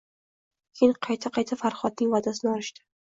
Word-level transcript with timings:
Keyin 0.79 0.95
qayta-qayta 1.07 1.59
Farhodning 1.65 2.11
va`dasini 2.17 2.53
olishdi 2.55 2.85